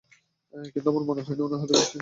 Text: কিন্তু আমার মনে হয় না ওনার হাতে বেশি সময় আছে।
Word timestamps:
কিন্তু 0.73 0.87
আমার 0.89 1.03
মনে 1.03 1.21
হয় 1.21 1.35
না 1.35 1.43
ওনার 1.43 1.59
হাতে 1.61 1.73
বেশি 1.73 1.77
সময় 1.77 1.79
আছে। 1.79 1.89